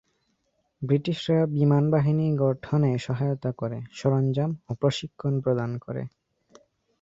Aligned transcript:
ব্রিটিশরা 0.81 1.39
বিমান 1.55 1.83
বাহিনী 1.91 2.25
গঠনে 2.37 2.91
সহায়তা 2.97 3.51
করে, 3.51 3.77
সরঞ্জাম 3.91 4.51
ও 4.67 4.71
প্রশিক্ষণ 4.73 5.33
প্রদান 5.41 5.71
করে। 5.77 6.03